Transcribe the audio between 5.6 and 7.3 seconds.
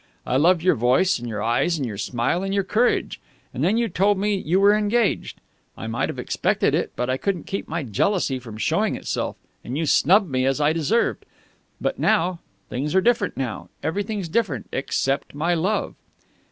I might have expected it, but I